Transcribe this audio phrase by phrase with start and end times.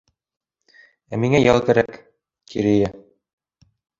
[1.13, 1.99] Ә миңә ял кәрәк,
[2.53, 2.91] Керея.